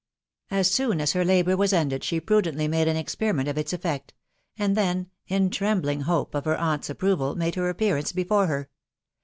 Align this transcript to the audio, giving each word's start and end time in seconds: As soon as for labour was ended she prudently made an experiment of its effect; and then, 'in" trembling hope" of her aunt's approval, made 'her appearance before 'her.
As 0.49 0.67
soon 0.71 0.99
as 0.99 1.11
for 1.13 1.23
labour 1.23 1.55
was 1.55 1.73
ended 1.73 2.03
she 2.03 2.19
prudently 2.19 2.67
made 2.67 2.87
an 2.87 2.97
experiment 2.97 3.47
of 3.47 3.55
its 3.55 3.71
effect; 3.71 4.15
and 4.57 4.75
then, 4.75 5.11
'in" 5.27 5.51
trembling 5.51 6.01
hope" 6.01 6.33
of 6.33 6.45
her 6.45 6.57
aunt's 6.57 6.89
approval, 6.89 7.35
made 7.35 7.53
'her 7.53 7.69
appearance 7.69 8.11
before 8.11 8.47
'her. 8.47 8.71